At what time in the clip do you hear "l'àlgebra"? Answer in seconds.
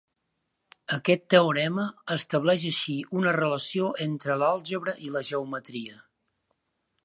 4.45-4.99